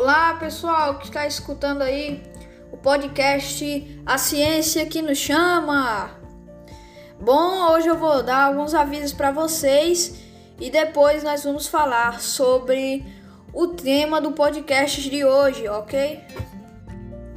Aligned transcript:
Olá 0.00 0.32
pessoal 0.40 0.98
que 0.98 1.08
está 1.08 1.26
escutando 1.26 1.82
aí 1.82 2.22
o 2.72 2.76
podcast 2.78 4.02
A 4.06 4.16
Ciência 4.16 4.86
que 4.86 5.02
nos 5.02 5.18
chama. 5.18 6.10
Bom, 7.20 7.70
hoje 7.70 7.88
eu 7.88 7.98
vou 7.98 8.22
dar 8.22 8.44
alguns 8.46 8.72
avisos 8.72 9.12
para 9.12 9.30
vocês 9.30 10.18
e 10.58 10.70
depois 10.70 11.22
nós 11.22 11.44
vamos 11.44 11.66
falar 11.66 12.18
sobre 12.18 13.04
o 13.52 13.66
tema 13.66 14.22
do 14.22 14.32
podcast 14.32 15.02
de 15.02 15.22
hoje, 15.22 15.68
ok? 15.68 16.18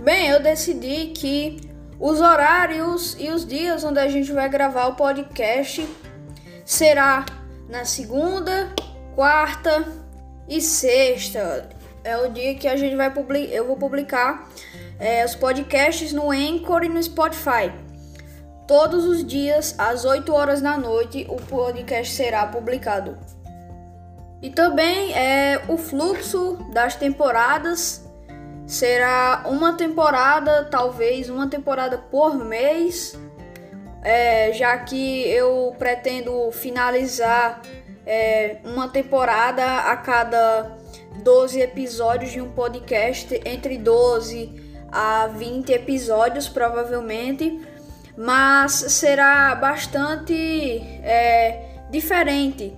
Bem, 0.01 0.29
eu 0.29 0.41
decidi 0.41 1.07
que 1.07 1.69
os 1.99 2.21
horários 2.21 3.17
e 3.19 3.29
os 3.29 3.45
dias 3.45 3.83
onde 3.83 3.99
a 3.99 4.07
gente 4.07 4.31
vai 4.31 4.47
gravar 4.47 4.87
o 4.87 4.95
podcast 4.95 5.85
será 6.63 7.25
na 7.67 7.83
segunda, 7.83 8.73
quarta 9.17 9.85
e 10.47 10.61
sexta. 10.61 11.82
É 12.03 12.17
o 12.17 12.29
dia 12.29 12.53
que 12.55 12.67
a 12.67 12.75
gente 12.75 12.95
vai 12.95 13.09
publicar. 13.09 13.53
Eu 13.53 13.65
vou 13.65 13.77
publicar 13.77 14.49
é, 14.99 15.23
os 15.23 15.35
podcasts 15.35 16.11
no 16.11 16.31
Anchor 16.31 16.83
e 16.83 16.89
no 16.89 17.01
Spotify. 17.01 17.71
Todos 18.67 19.05
os 19.05 19.25
dias, 19.25 19.75
às 19.77 20.03
8 20.03 20.33
horas 20.33 20.61
da 20.61 20.77
noite, 20.77 21.25
o 21.29 21.37
podcast 21.37 22.13
será 22.13 22.45
publicado. 22.45 23.17
E 24.41 24.49
também 24.49 25.13
é, 25.13 25.61
o 25.69 25.77
fluxo 25.77 26.57
das 26.73 26.95
temporadas 26.95 28.05
será 28.67 29.43
uma 29.45 29.73
temporada, 29.73 30.65
talvez 30.65 31.29
uma 31.29 31.47
temporada 31.47 31.97
por 31.97 32.35
mês, 32.35 33.17
é, 34.01 34.51
já 34.51 34.77
que 34.77 35.27
eu 35.29 35.73
pretendo 35.79 36.51
finalizar 36.51 37.61
é, 38.05 38.57
uma 38.65 38.89
temporada 38.89 39.63
a 39.63 39.95
cada 39.95 40.82
12 41.21 41.59
episódios 41.59 42.31
de 42.31 42.41
um 42.41 42.51
podcast, 42.51 43.41
entre 43.45 43.77
12 43.77 44.61
a 44.91 45.27
20 45.27 45.71
episódios, 45.71 46.47
provavelmente, 46.47 47.61
mas 48.17 48.71
será 48.71 49.55
bastante 49.55 50.33
é, 50.33 51.85
diferente. 51.89 52.73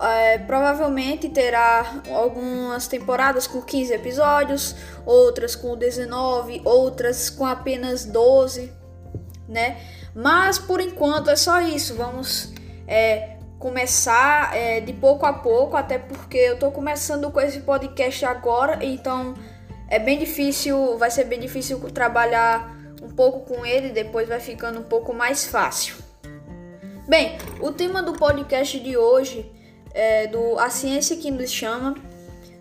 É, 0.00 0.38
provavelmente 0.38 1.28
terá 1.28 2.02
algumas 2.12 2.86
temporadas 2.86 3.48
com 3.48 3.60
15 3.60 3.92
episódios, 3.92 4.76
outras 5.04 5.56
com 5.56 5.76
19, 5.76 6.62
outras 6.64 7.28
com 7.28 7.44
apenas 7.44 8.04
12, 8.04 8.72
né? 9.48 9.76
Mas 10.14 10.58
por 10.58 10.80
enquanto 10.80 11.30
é 11.30 11.36
só 11.36 11.60
isso. 11.60 11.96
Vamos 11.96 12.52
é, 12.86 13.37
começar 13.58 14.56
é, 14.56 14.80
de 14.80 14.92
pouco 14.92 15.26
a 15.26 15.32
pouco, 15.32 15.76
até 15.76 15.98
porque 15.98 16.38
eu 16.38 16.58
tô 16.58 16.70
começando 16.70 17.30
com 17.30 17.40
esse 17.40 17.60
podcast 17.60 18.24
agora, 18.24 18.84
então 18.84 19.34
é 19.88 19.98
bem 19.98 20.18
difícil, 20.18 20.96
vai 20.96 21.10
ser 21.10 21.24
bem 21.24 21.40
difícil 21.40 21.78
trabalhar 21.90 22.76
um 23.02 23.08
pouco 23.08 23.52
com 23.52 23.66
ele, 23.66 23.90
depois 23.90 24.28
vai 24.28 24.38
ficando 24.38 24.80
um 24.80 24.84
pouco 24.84 25.12
mais 25.12 25.46
fácil. 25.46 25.96
Bem, 27.08 27.38
o 27.60 27.72
tema 27.72 28.02
do 28.02 28.12
podcast 28.12 28.78
de 28.78 28.96
hoje 28.96 29.50
é 29.94 30.26
do 30.26 30.58
A 30.58 30.70
Ciência 30.70 31.16
que 31.16 31.30
nos 31.30 31.50
chama. 31.50 31.94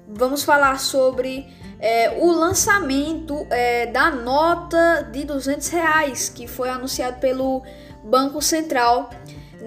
Vamos 0.07 0.43
falar 0.43 0.79
sobre 0.79 1.45
é, 1.79 2.17
o 2.17 2.31
lançamento 2.31 3.45
é, 3.51 3.87
da 3.87 4.09
nota 4.09 5.09
de 5.11 5.25
200 5.25 5.67
reais 5.67 6.29
que 6.29 6.47
foi 6.47 6.69
anunciado 6.69 7.19
pelo 7.19 7.61
Banco 8.03 8.41
Central 8.41 9.09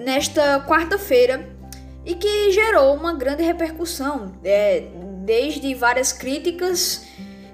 nesta 0.03 0.59
quarta-feira 0.67 1.49
e 2.05 2.15
que 2.15 2.51
gerou 2.51 2.95
uma 2.95 3.13
grande 3.13 3.43
repercussão, 3.43 4.33
é, 4.43 4.87
desde 5.23 5.73
várias 5.75 6.11
críticas 6.11 7.05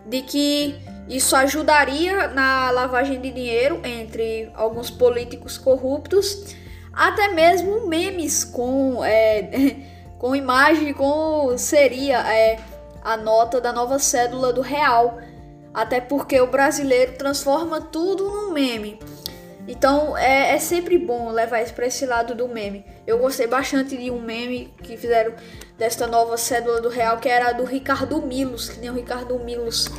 de 0.05 0.21
que 0.21 0.75
isso 1.09 1.35
ajudaria 1.35 2.27
na 2.29 2.69
lavagem 2.71 3.19
de 3.19 3.31
dinheiro 3.31 3.81
entre 3.83 4.49
alguns 4.53 4.89
políticos 4.89 5.57
corruptos, 5.57 6.55
até 6.93 7.29
mesmo 7.33 7.87
memes 7.87 8.43
com, 8.43 9.03
é, 9.03 9.75
com 10.17 10.35
imagem 10.35 10.93
como 10.93 11.57
seria 11.57 12.19
é, 12.19 12.59
a 13.03 13.15
nota 13.15 13.61
da 13.61 13.71
nova 13.71 13.99
cédula 13.99 14.51
do 14.51 14.61
real, 14.61 15.17
até 15.73 16.01
porque 16.01 16.39
o 16.41 16.47
brasileiro 16.47 17.17
transforma 17.17 17.79
tudo 17.79 18.25
num 18.25 18.51
meme. 18.51 18.99
Então 19.67 20.17
é, 20.17 20.55
é 20.55 20.59
sempre 20.59 20.97
bom 20.97 21.29
levar 21.29 21.61
isso 21.61 21.73
para 21.73 21.87
esse 21.87 22.05
lado 22.05 22.33
do 22.33 22.47
meme. 22.47 22.85
Eu 23.05 23.19
gostei 23.19 23.47
bastante 23.47 23.97
de 23.97 24.09
um 24.09 24.21
meme 24.21 24.73
que 24.81 24.95
fizeram 24.95 25.33
desta 25.77 26.07
nova 26.07 26.37
cédula 26.37 26.79
do 26.79 26.87
real, 26.87 27.17
que 27.17 27.27
era 27.27 27.51
do 27.51 27.65
Ricardo 27.65 28.21
Milos, 28.21 28.69
que 28.69 28.79
nem 28.79 28.89
o 28.89 28.93
Ricardo 28.93 29.37
Milos 29.39 29.89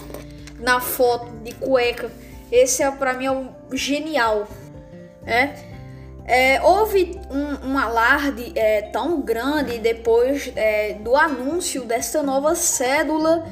na 0.58 0.80
foto 0.80 1.30
de 1.44 1.52
cueca. 1.54 2.10
Esse 2.50 2.82
é 2.82 2.90
para 2.90 3.12
mim 3.12 3.26
é 3.26 3.30
um 3.30 3.50
genial, 3.74 4.48
é. 5.26 5.50
é 6.26 6.62
houve 6.62 7.20
um, 7.30 7.72
um 7.72 7.78
alarde 7.78 8.52
é, 8.56 8.80
tão 8.82 9.20
grande 9.20 9.78
depois 9.78 10.50
é, 10.56 10.94
do 10.94 11.14
anúncio 11.14 11.84
dessa 11.84 12.22
nova 12.22 12.54
cédula 12.54 13.46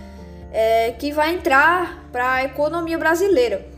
é, 0.50 0.92
que 0.92 1.12
vai 1.12 1.34
entrar 1.34 2.08
para 2.10 2.36
a 2.36 2.44
economia 2.44 2.96
brasileira. 2.96 3.75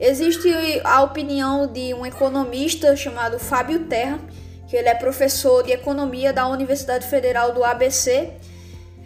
Existe 0.00 0.48
a 0.82 1.02
opinião 1.02 1.66
de 1.66 1.92
um 1.92 2.06
economista 2.06 2.96
chamado 2.96 3.38
Fábio 3.38 3.80
Terra, 3.80 4.18
que 4.66 4.74
ele 4.74 4.88
é 4.88 4.94
professor 4.94 5.62
de 5.62 5.72
economia 5.72 6.32
da 6.32 6.48
Universidade 6.48 7.06
Federal 7.06 7.52
do 7.52 7.62
ABC. 7.62 8.30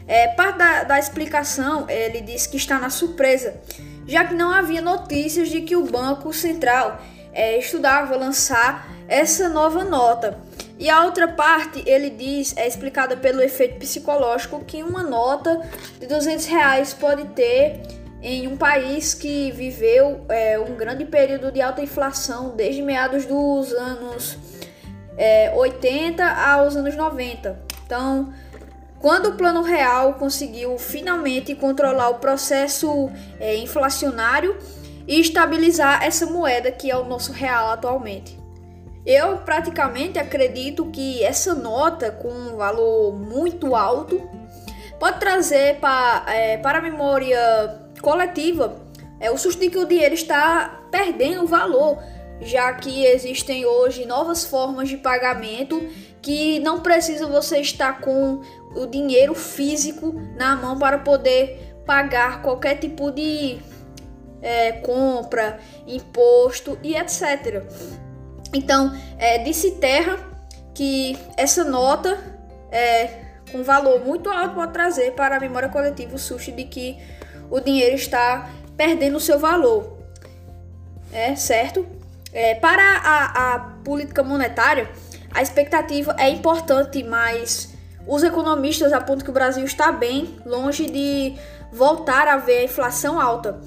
É, 0.07 0.29
parte 0.29 0.59
da, 0.59 0.85
da 0.85 0.99
explicação, 0.99 1.91
ele 1.91 2.21
diz 2.21 2.47
que 2.47 2.57
está 2.57 2.79
na 2.79 2.91
surpresa, 2.91 3.57
já 4.07 4.25
que 4.25 4.35
não 4.35 4.53
havia 4.53 4.81
notícias 4.81 5.49
de 5.49 5.63
que 5.63 5.75
o 5.75 5.85
Banco 5.85 6.33
Central 6.33 7.01
é, 7.33 7.59
estudava 7.59 8.17
lançar 8.17 8.89
essa 9.09 9.49
nova 9.49 9.83
nota. 9.83 10.39
E 10.79 10.89
a 10.89 11.05
outra 11.05 11.27
parte, 11.27 11.83
ele 11.87 12.11
diz, 12.11 12.57
é 12.57 12.69
explicada 12.69 13.17
pelo 13.17 13.43
efeito 13.43 13.81
psicológico 13.81 14.65
que 14.65 14.83
uma 14.85 15.03
nota 15.03 15.61
de 15.99 16.07
200 16.07 16.47
reais 16.47 16.95
pode 16.95 17.25
ter 17.31 18.04
em 18.25 18.49
um 18.49 18.57
país 18.57 19.13
que 19.13 19.53
viveu 19.53 20.25
é, 20.31 20.59
um 20.59 20.75
grande 20.77 21.05
período 21.05 21.53
de 21.53 21.61
alta 21.61 21.83
inflação 21.83 22.57
desde 22.57 22.81
meados 22.81 23.27
dos 23.27 23.71
anos 23.71 24.39
é, 25.19 25.53
80 25.55 26.25
aos 26.25 26.75
anos 26.75 26.97
90. 26.97 27.61
Então, 27.85 28.33
quando 28.99 29.27
o 29.29 29.33
Plano 29.37 29.61
Real 29.61 30.15
conseguiu 30.15 30.79
finalmente 30.79 31.55
controlar 31.55 32.09
o 32.09 32.15
processo 32.15 33.11
é, 33.39 33.57
inflacionário 33.57 34.57
e 35.07 35.21
estabilizar 35.21 36.03
essa 36.03 36.25
moeda 36.25 36.73
que 36.73 36.91
é 36.91 36.97
o 36.97 37.05
nosso 37.05 37.31
real 37.31 37.69
atualmente. 37.69 38.43
Eu 39.05 39.37
praticamente 39.37 40.19
acredito 40.19 40.87
que 40.87 41.23
essa 41.23 41.55
nota, 41.55 42.11
com 42.11 42.31
um 42.31 42.57
valor 42.57 43.13
muito 43.13 43.77
alto, 43.77 44.19
pode 44.99 45.21
trazer 45.21 45.79
pra, 45.79 46.25
é, 46.27 46.57
para 46.57 46.79
a 46.79 46.81
memória 46.81 47.84
coletiva 48.05 48.77
é 49.19 49.31
o 49.31 49.39
susto 49.39 49.59
de 49.59 49.71
que 49.71 49.79
o 49.79 49.87
dinheiro 49.87 50.15
está 50.15 50.83
perdendo 50.91 51.47
valor, 51.47 51.99
já 52.43 52.71
que 52.75 53.07
existem 53.07 53.65
hoje 53.65 54.05
novas 54.05 54.45
formas 54.45 54.91
de 54.91 54.99
pagamento 54.99 55.81
que 56.21 56.61
não 56.61 56.81
precisa 56.81 57.27
você 57.27 57.59
estar 57.61 58.03
com 58.03 58.43
o 58.77 58.87
dinheiro 58.87 59.35
físico 59.35 60.13
na 60.37 60.55
mão 60.55 60.79
para 60.79 60.99
poder 60.99 61.75
pagar 61.87 62.43
qualquer 62.43 62.77
tipo 62.79 63.11
de 63.11 63.59
é, 64.43 64.73
compra, 64.73 65.59
imposto 65.87 66.79
e 66.83 66.95
etc. 66.95 67.63
Então, 68.53 68.93
é, 69.19 69.39
disse 69.39 69.73
Terra 69.73 70.19
que 70.75 71.17
essa 71.37 71.65
nota 71.65 72.19
é, 72.71 73.25
com 73.51 73.63
valor 73.63 74.05
muito 74.05 74.29
alto 74.29 74.55
pode 74.55 74.73
trazer 74.73 75.13
para 75.13 75.37
a 75.37 75.41
memória 75.41 75.69
coletiva 75.69 76.15
o 76.15 76.19
susto 76.19 76.53
de 76.53 76.65
que 76.65 76.99
o 77.51 77.61
dinheiro 77.61 77.95
está 77.95 78.51
perdendo 78.77 79.21
seu 79.21 79.39
valor. 79.39 79.99
É 81.13 81.37
certo? 81.37 81.87
É, 82.33 82.55
para 82.55 82.83
a, 82.83 83.55
a 83.55 83.59
política 83.85 84.23
monetária, 84.23 84.91
a 85.33 85.41
expectativa 85.41 86.15
é 86.19 86.29
importante, 86.29 87.03
mas 87.05 87.75
os 88.07 88.23
economistas 88.23 88.93
apontam 88.93 89.25
que 89.25 89.31
o 89.31 89.33
Brasil 89.33 89.65
está 89.65 89.93
bem 89.93 90.37
longe 90.45 90.87
de 90.87 91.35
voltar 91.73 92.29
a 92.29 92.37
ver 92.37 92.59
a 92.59 92.65
inflação 92.65 93.21
alta. 93.21 93.61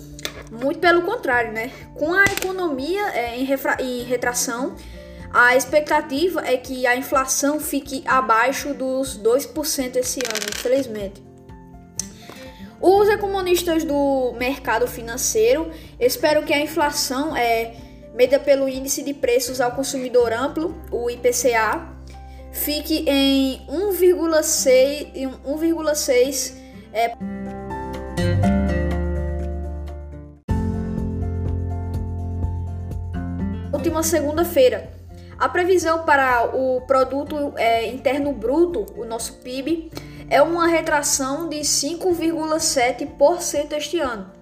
Muito 0.51 0.79
pelo 0.79 1.01
contrário, 1.01 1.51
né? 1.51 1.71
Com 1.95 2.13
a 2.13 2.23
economia 2.25 3.09
é, 3.09 3.37
em, 3.37 3.47
em 3.79 4.03
retração, 4.03 4.75
a 5.33 5.55
expectativa 5.55 6.41
é 6.45 6.55
que 6.55 6.87
a 6.87 6.95
inflação 6.95 7.59
fique 7.59 8.03
abaixo 8.05 8.73
dos 8.73 9.19
2% 9.19 9.97
esse 9.97 10.19
ano, 10.19 10.45
infelizmente. 10.53 11.26
Os 12.81 13.09
economistas 13.09 13.83
do 13.83 14.33
mercado 14.37 14.87
financeiro 14.87 15.71
esperam 15.99 16.43
que 16.43 16.53
a 16.53 16.61
inflação 16.61 17.35
é 17.35 17.73
medida 18.13 18.39
pelo 18.39 18.67
índice 18.67 19.03
de 19.03 19.13
preços 19.13 19.61
ao 19.61 19.71
consumidor 19.71 20.33
amplo, 20.33 20.75
o 20.91 21.09
IPCA, 21.09 21.87
fique 22.51 23.05
em 23.07 23.65
1,6 23.67 25.11
1,6 25.45 26.53
é... 26.93 27.13
última 33.71 34.01
segunda-feira. 34.01 34.89
A 35.37 35.47
previsão 35.47 36.03
para 36.03 36.55
o 36.55 36.81
produto 36.81 37.53
é, 37.55 37.85
interno 37.87 38.33
bruto, 38.33 38.85
o 38.97 39.05
nosso 39.05 39.33
PIB, 39.33 39.91
é 40.29 40.41
uma 40.41 40.67
retração 40.67 41.47
de 41.47 41.59
5,7% 41.59 43.73
este 43.73 43.99
ano. 43.99 44.35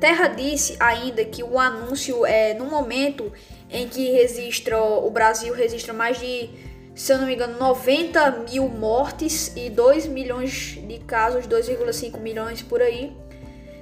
Terra 0.00 0.28
disse 0.28 0.76
ainda 0.80 1.22
que 1.24 1.42
o 1.42 1.58
anúncio 1.58 2.24
é 2.26 2.54
no 2.54 2.66
momento 2.66 3.32
em 3.70 3.88
que 3.88 4.10
registra 4.10 4.82
o 4.82 5.08
Brasil 5.10 5.54
registra 5.54 5.94
mais 5.94 6.18
de, 6.18 6.50
se 6.94 7.12
eu 7.12 7.18
não 7.18 7.26
me 7.26 7.34
engano, 7.34 7.58
90 7.58 8.30
mil 8.50 8.68
mortes 8.68 9.52
e 9.56 9.70
2 9.70 10.06
milhões 10.06 10.78
de 10.86 10.98
casos, 11.00 11.46
2,5 11.46 12.18
milhões 12.18 12.60
por 12.60 12.82
aí, 12.82 13.16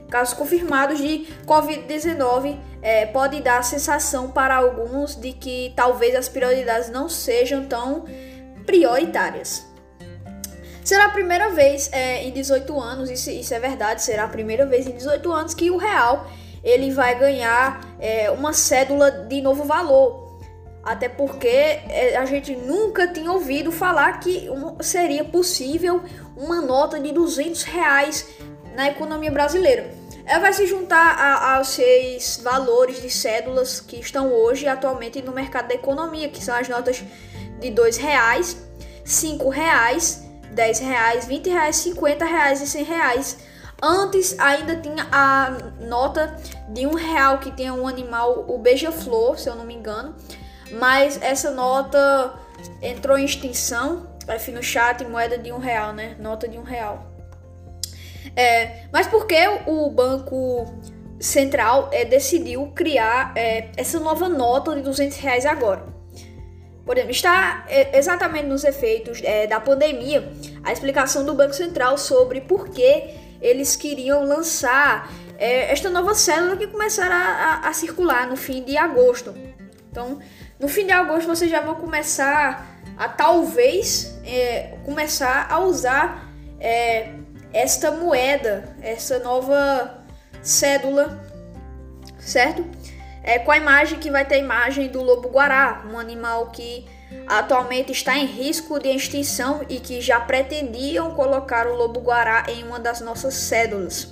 casos 0.08 0.34
confirmados 0.34 0.98
de 0.98 1.26
Covid-19, 1.46 2.58
é, 2.82 3.06
pode 3.06 3.40
dar 3.40 3.58
a 3.58 3.62
sensação 3.62 4.30
para 4.30 4.54
alguns 4.54 5.16
de 5.16 5.32
que 5.32 5.72
talvez 5.74 6.14
as 6.14 6.28
prioridades 6.28 6.90
não 6.90 7.08
sejam 7.08 7.64
tão 7.64 8.04
prioritárias. 8.66 9.71
Será 10.84 11.06
a 11.06 11.10
primeira 11.10 11.50
vez 11.50 11.88
é, 11.92 12.24
em 12.24 12.32
18 12.32 12.80
anos, 12.80 13.10
isso, 13.10 13.30
isso 13.30 13.54
é 13.54 13.58
verdade, 13.60 14.02
será 14.02 14.24
a 14.24 14.28
primeira 14.28 14.66
vez 14.66 14.86
em 14.86 14.92
18 14.92 15.32
anos 15.32 15.54
que 15.54 15.70
o 15.70 15.76
real 15.76 16.26
ele 16.62 16.90
vai 16.90 17.18
ganhar 17.18 17.80
é, 18.00 18.30
uma 18.30 18.52
cédula 18.52 19.10
de 19.10 19.40
novo 19.40 19.64
valor. 19.64 20.22
Até 20.82 21.08
porque 21.08 21.46
é, 21.46 22.16
a 22.16 22.24
gente 22.24 22.56
nunca 22.56 23.06
tinha 23.06 23.30
ouvido 23.30 23.70
falar 23.70 24.18
que 24.18 24.48
seria 24.80 25.24
possível 25.24 26.02
uma 26.36 26.60
nota 26.60 26.98
de 26.98 27.12
200 27.12 27.62
reais 27.62 28.28
na 28.74 28.88
economia 28.88 29.30
brasileira. 29.30 29.90
Ela 30.24 30.40
vai 30.40 30.52
se 30.52 30.66
juntar 30.66 31.56
aos 31.56 31.68
seis 31.68 32.40
valores 32.42 33.00
de 33.02 33.10
cédulas 33.10 33.80
que 33.80 33.96
estão 33.96 34.32
hoje 34.32 34.66
atualmente 34.68 35.20
no 35.20 35.32
mercado 35.32 35.68
da 35.68 35.74
economia, 35.74 36.28
que 36.28 36.42
são 36.42 36.54
as 36.54 36.68
notas 36.68 37.02
de 37.60 37.70
dois 37.70 37.96
reais, 37.96 38.56
cinco 39.04 39.48
reais, 39.48 40.22
10 40.52 40.78
reais, 40.80 41.26
20 41.26 41.48
reais, 41.48 41.76
50 41.76 42.24
reais 42.24 42.60
e 42.60 42.66
100 42.66 42.84
reais. 42.84 43.38
Antes 43.82 44.38
ainda 44.38 44.76
tinha 44.76 45.08
a 45.10 45.50
nota 45.80 46.36
de 46.68 46.86
um 46.86 46.94
real 46.94 47.38
que 47.38 47.50
tem 47.50 47.70
um 47.70 47.88
animal, 47.88 48.44
o 48.48 48.56
beija-flor, 48.58 49.38
se 49.38 49.48
eu 49.48 49.56
não 49.56 49.64
me 49.64 49.74
engano. 49.74 50.14
Mas 50.70 51.20
essa 51.20 51.50
nota 51.50 52.34
entrou 52.80 53.18
em 53.18 53.24
extinção. 53.24 54.10
F 54.28 54.52
no 54.52 54.62
chat, 54.62 55.04
moeda 55.04 55.36
de 55.36 55.50
um 55.50 55.58
real, 55.58 55.92
né? 55.92 56.14
Nota 56.20 56.46
de 56.46 56.56
um 56.56 56.62
real. 56.62 57.10
É, 58.36 58.84
mas 58.92 59.08
por 59.08 59.26
que 59.26 59.48
o 59.66 59.90
Banco 59.90 60.64
Central 61.18 61.88
é, 61.92 62.04
decidiu 62.04 62.68
criar 62.68 63.32
é, 63.36 63.70
essa 63.76 63.98
nova 63.98 64.28
nota 64.28 64.76
de 64.76 64.82
200 64.82 65.16
reais 65.18 65.44
agora? 65.44 65.91
Exemplo, 66.90 67.10
está 67.10 67.64
é, 67.68 67.96
exatamente 67.96 68.46
nos 68.46 68.64
efeitos 68.64 69.20
é, 69.22 69.46
da 69.46 69.60
pandemia 69.60 70.32
a 70.64 70.72
explicação 70.72 71.24
do 71.24 71.32
Banco 71.34 71.54
Central 71.54 71.96
sobre 71.96 72.40
por 72.40 72.68
que 72.68 73.14
eles 73.40 73.76
queriam 73.76 74.24
lançar 74.24 75.10
é, 75.38 75.72
esta 75.72 75.88
nova 75.90 76.14
célula 76.14 76.56
que 76.56 76.66
começará 76.66 77.16
a, 77.16 77.68
a, 77.68 77.72
circular 77.72 78.28
no 78.28 78.36
fim 78.36 78.62
de 78.62 78.76
agosto. 78.76 79.34
Então, 79.90 80.18
no 80.58 80.68
fim 80.68 80.86
de 80.86 80.92
agosto 80.92 81.26
vocês 81.26 81.50
já 81.50 81.60
vão 81.60 81.76
começar 81.76 82.80
a 82.96 83.08
talvez 83.08 84.18
é, 84.24 84.74
começar 84.84 85.46
a 85.50 85.60
usar 85.60 86.32
é, 86.60 87.14
esta 87.52 87.90
moeda, 87.90 88.76
essa 88.80 89.18
nova 89.18 90.02
cédula, 90.42 91.20
certo? 92.18 92.64
É, 93.22 93.38
com 93.38 93.50
a 93.50 93.56
imagem 93.56 93.98
que 93.98 94.10
vai 94.10 94.24
ter 94.24 94.36
a 94.36 94.38
imagem 94.38 94.88
do 94.88 95.02
lobo-guará, 95.02 95.84
um 95.90 95.98
animal 95.98 96.50
que 96.50 96.86
atualmente 97.26 97.92
está 97.92 98.16
em 98.16 98.26
risco 98.26 98.78
de 98.80 98.88
extinção 98.88 99.64
e 99.68 99.78
que 99.78 100.00
já 100.00 100.18
pretendiam 100.20 101.14
colocar 101.14 101.66
o 101.66 101.74
lobo-guará 101.74 102.44
em 102.48 102.64
uma 102.64 102.80
das 102.80 103.00
nossas 103.00 103.34
cédulas. 103.34 104.08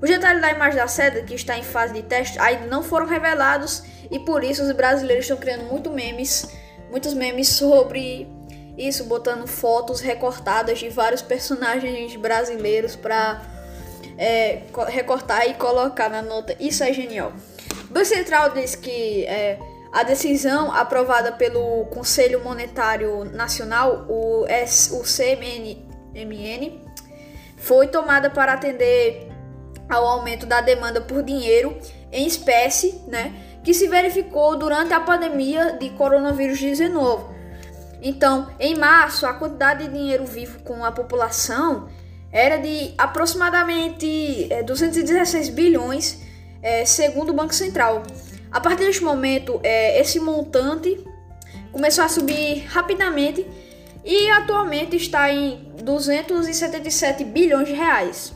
Os 0.00 0.08
detalhes 0.08 0.40
da 0.40 0.52
imagem 0.52 0.78
da 0.78 0.86
cédula, 0.86 1.24
que 1.24 1.34
está 1.34 1.58
em 1.58 1.62
fase 1.64 1.94
de 1.94 2.02
teste, 2.02 2.38
ainda 2.38 2.66
não 2.66 2.82
foram 2.82 3.06
revelados 3.06 3.82
e 4.10 4.20
por 4.20 4.44
isso 4.44 4.62
os 4.62 4.70
brasileiros 4.72 5.24
estão 5.24 5.36
criando 5.36 5.64
muito 5.64 5.90
memes, 5.90 6.48
muitos 6.90 7.14
memes 7.14 7.48
sobre 7.48 8.28
isso, 8.76 9.04
botando 9.04 9.48
fotos 9.48 10.00
recortadas 10.00 10.78
de 10.78 10.88
vários 10.88 11.20
personagens 11.20 12.14
brasileiros 12.14 12.94
para 12.94 13.42
é, 14.16 14.62
recortar 14.86 15.48
e 15.48 15.54
colocar 15.54 16.08
na 16.08 16.22
nota. 16.22 16.54
Isso 16.60 16.84
é 16.84 16.92
genial. 16.92 17.32
O 17.88 17.92
Banco 17.92 18.06
Central 18.06 18.50
diz 18.50 18.74
que 18.74 19.24
é, 19.24 19.58
a 19.92 20.02
decisão 20.02 20.72
aprovada 20.72 21.32
pelo 21.32 21.86
Conselho 21.86 22.44
Monetário 22.44 23.24
Nacional, 23.24 24.04
o, 24.08 24.44
S, 24.46 24.92
o 24.92 25.02
CMN, 25.02 25.86
foi 27.56 27.88
tomada 27.88 28.28
para 28.28 28.52
atender 28.52 29.28
ao 29.88 30.06
aumento 30.06 30.44
da 30.44 30.60
demanda 30.60 31.00
por 31.00 31.22
dinheiro 31.22 31.78
em 32.12 32.26
espécie, 32.26 33.00
né, 33.06 33.32
que 33.64 33.72
se 33.72 33.88
verificou 33.88 34.56
durante 34.56 34.92
a 34.92 35.00
pandemia 35.00 35.72
de 35.78 35.90
coronavírus 35.90 36.60
19. 36.60 37.36
Então, 38.02 38.48
em 38.60 38.76
março, 38.76 39.26
a 39.26 39.32
quantidade 39.34 39.86
de 39.86 39.92
dinheiro 39.92 40.24
vivo 40.24 40.62
com 40.62 40.84
a 40.84 40.92
população 40.92 41.88
era 42.30 42.58
de 42.58 42.94
aproximadamente 42.98 44.48
216 44.66 45.48
é, 45.48 45.52
bilhões 45.52 46.27
é, 46.62 46.84
segundo 46.84 47.30
o 47.30 47.32
Banco 47.32 47.54
Central. 47.54 48.02
A 48.50 48.60
partir 48.60 48.84
deste 48.84 49.04
momento, 49.04 49.60
é, 49.62 50.00
esse 50.00 50.18
montante 50.18 51.04
começou 51.70 52.04
a 52.04 52.08
subir 52.08 52.64
rapidamente 52.66 53.46
e 54.04 54.30
atualmente 54.30 54.96
está 54.96 55.30
em 55.30 55.72
277 55.82 57.24
bilhões 57.24 57.68
de 57.68 57.74
reais. 57.74 58.32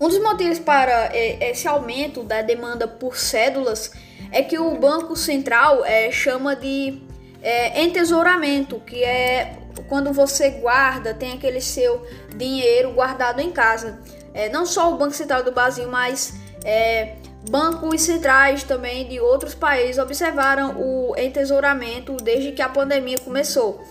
Um 0.00 0.08
dos 0.08 0.18
motivos 0.18 0.58
para 0.58 1.14
é, 1.14 1.50
esse 1.50 1.68
aumento 1.68 2.22
da 2.22 2.42
demanda 2.42 2.88
por 2.88 3.16
cédulas 3.16 3.92
é 4.32 4.42
que 4.42 4.58
o 4.58 4.74
Banco 4.76 5.14
Central 5.14 5.84
é, 5.84 6.10
chama 6.10 6.56
de 6.56 7.02
é, 7.42 7.82
entesouramento, 7.82 8.80
que 8.80 9.04
é 9.04 9.58
quando 9.88 10.12
você 10.12 10.50
guarda, 10.50 11.12
tem 11.12 11.32
aquele 11.32 11.60
seu 11.60 12.06
dinheiro 12.34 12.92
guardado 12.92 13.40
em 13.40 13.50
casa. 13.50 14.00
É, 14.32 14.48
não 14.48 14.64
só 14.64 14.92
o 14.92 14.96
Banco 14.96 15.12
Central 15.12 15.42
do 15.42 15.52
Brasil, 15.52 15.86
mas 15.88 16.34
é, 16.64 17.16
Bancos 17.48 18.02
centrais 18.02 18.62
também 18.62 19.08
de 19.08 19.20
outros 19.20 19.54
países 19.54 19.98
observaram 19.98 20.80
o 20.80 21.14
entesouramento 21.18 22.16
desde 22.16 22.52
que 22.52 22.62
a 22.62 22.68
pandemia 22.68 23.18
começou. 23.18 23.82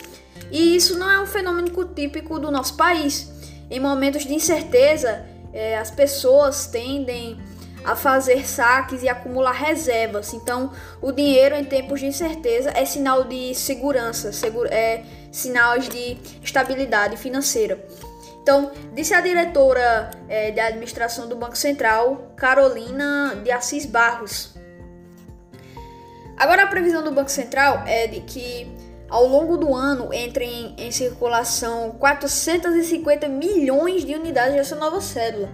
E 0.49 0.75
isso 0.75 0.97
não 0.97 1.09
é 1.09 1.19
um 1.19 1.25
fenômeno 1.25 1.69
típico 1.85 2.39
do 2.39 2.49
nosso 2.49 2.75
país. 2.75 3.29
Em 3.69 3.79
momentos 3.79 4.25
de 4.25 4.33
incerteza, 4.33 5.25
é, 5.53 5.77
as 5.77 5.91
pessoas 5.91 6.65
tendem 6.67 7.39
a 7.83 7.95
fazer 7.95 8.47
saques 8.47 9.01
e 9.03 9.09
acumular 9.09 9.53
reservas. 9.53 10.33
Então, 10.33 10.71
o 11.01 11.11
dinheiro 11.11 11.55
em 11.55 11.63
tempos 11.63 11.99
de 11.99 12.05
incerteza 12.05 12.71
é 12.75 12.85
sinal 12.85 13.23
de 13.23 13.55
segurança, 13.55 14.31
é 14.69 15.03
sinal 15.31 15.79
de 15.79 16.17
estabilidade 16.43 17.17
financeira. 17.17 17.83
Então, 18.41 18.71
disse 18.93 19.13
a 19.13 19.21
diretora 19.21 20.11
é, 20.27 20.51
de 20.51 20.59
administração 20.59 21.27
do 21.27 21.35
Banco 21.35 21.55
Central, 21.55 22.33
Carolina 22.35 23.39
de 23.43 23.51
Assis 23.51 23.85
Barros. 23.85 24.55
Agora, 26.37 26.63
a 26.63 26.67
previsão 26.67 27.03
do 27.03 27.11
Banco 27.11 27.29
Central 27.29 27.83
é 27.85 28.07
de 28.07 28.21
que 28.21 28.75
ao 29.07 29.27
longo 29.27 29.57
do 29.57 29.75
ano 29.75 30.11
entrem 30.11 30.73
em, 30.77 30.89
circulação 30.89 31.91
450 31.99 33.27
milhões 33.27 34.03
de 34.03 34.15
unidades 34.15 34.55
dessa 34.55 34.75
nova 34.75 35.01
cédula. 35.01 35.49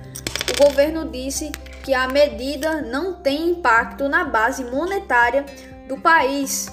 O 0.49 0.63
governo 0.63 1.09
disse 1.09 1.51
que 1.83 1.93
a 1.93 2.07
medida 2.07 2.81
não 2.81 3.15
tem 3.15 3.49
impacto 3.49 4.07
na 4.07 4.23
base 4.23 4.63
monetária 4.63 5.45
do 5.89 5.97
país. 5.99 6.67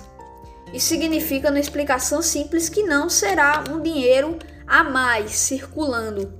Isso 0.72 0.88
significa, 0.88 1.50
na 1.50 1.58
explicação 1.58 2.20
simples, 2.20 2.68
que 2.68 2.82
não 2.82 3.08
será 3.08 3.64
um 3.70 3.80
dinheiro 3.80 4.38
a 4.66 4.84
mais 4.84 5.32
circulando. 5.32 6.32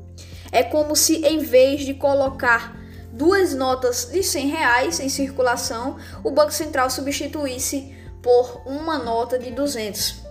É 0.51 0.63
como 0.63 0.95
se 0.95 1.25
em 1.27 1.39
vez 1.39 1.83
de 1.83 1.95
colocar 1.95 2.77
duas 3.13 3.55
notas 3.55 4.07
de 4.07 4.23
100 4.23 4.47
reais 4.49 5.01
em 5.01 5.09
circulação, 5.09 5.97
o 6.23 6.31
Banco 6.31 6.53
Central 6.53 6.91
substituísse 6.91 7.95
por 8.23 8.63
uma 8.67 8.99
nota 8.99 9.39
de 9.39 9.51
200. 9.51 10.25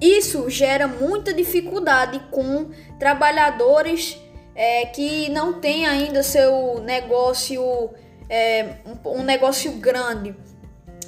Isso 0.00 0.48
gera 0.48 0.86
muita 0.86 1.34
dificuldade 1.34 2.20
com 2.30 2.70
trabalhadores 2.98 4.16
é, 4.54 4.86
que 4.86 5.28
não 5.30 5.60
têm 5.60 5.86
ainda 5.86 6.22
seu 6.22 6.80
negócio, 6.80 7.90
é, 8.28 8.76
um, 9.04 9.22
negócio 9.22 9.72
grande, 9.72 10.34